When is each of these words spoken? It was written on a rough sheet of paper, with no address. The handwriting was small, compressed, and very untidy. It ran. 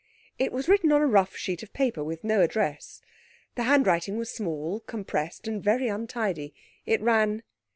It 0.39 0.51
was 0.51 0.67
written 0.67 0.91
on 0.91 1.03
a 1.03 1.05
rough 1.05 1.35
sheet 1.35 1.61
of 1.61 1.73
paper, 1.73 2.03
with 2.03 2.23
no 2.23 2.41
address. 2.41 3.03
The 3.53 3.61
handwriting 3.65 4.17
was 4.17 4.31
small, 4.31 4.79
compressed, 4.79 5.47
and 5.47 5.63
very 5.63 5.89
untidy. 5.89 6.55
It 6.87 7.01
ran. 7.01 7.43